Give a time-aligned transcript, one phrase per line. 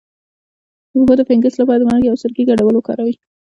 [0.95, 3.13] د پښو د فنګس لپاره د مالګې او سرکې ګډول وکاروئ